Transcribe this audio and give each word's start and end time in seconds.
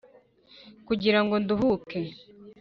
Kugira 0.87 1.19
ngo 1.23 1.35
nduhuke 1.43 1.99